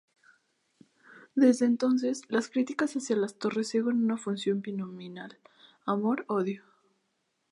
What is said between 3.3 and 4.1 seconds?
torres siguen